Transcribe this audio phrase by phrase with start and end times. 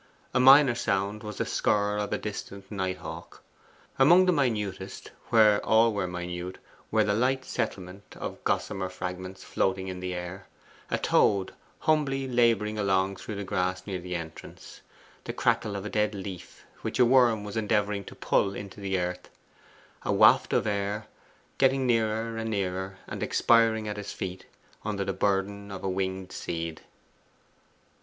[0.33, 3.43] A minor sound was the scurr of a distant night hawk.
[3.99, 6.57] Among the minutest where all were minute
[6.89, 10.47] were the light settlement of gossamer fragments floating in the air,
[10.89, 14.81] a toad humbly labouring along through the grass near the entrance,
[15.25, 18.97] the crackle of a dead leaf which a worm was endeavouring to pull into the
[18.97, 19.29] earth,
[20.01, 21.05] a waft of air,
[21.59, 24.47] getting nearer and nearer, and expiring at his feet
[24.83, 26.81] under the burden of a winged seed.